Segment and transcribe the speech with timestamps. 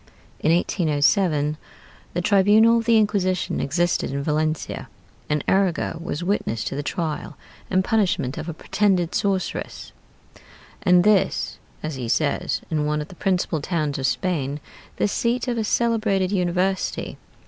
[0.39, 1.57] In 1807
[2.15, 4.89] the tribunal of the Inquisition existed in Valencia;
[5.29, 7.37] and Arago was witness to the trial
[7.69, 9.91] and punishment of a pretended sorceress,
[10.81, 14.59] and this, as he says, in one of the principal towns of Spain,
[14.95, 17.19] the seat of a celebrated university.